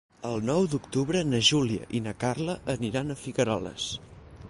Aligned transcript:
El 0.27 0.39
nou 0.49 0.63
d'octubre 0.71 1.21
na 1.33 1.43
Júlia 1.51 1.87
i 1.99 2.03
na 2.09 2.17
Carla 2.25 2.59
aniran 2.79 3.13
a 3.19 3.23
Figueroles. 3.27 3.91